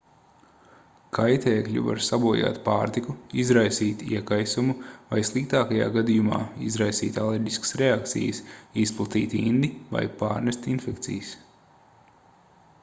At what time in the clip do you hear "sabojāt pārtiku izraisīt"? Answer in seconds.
2.05-3.99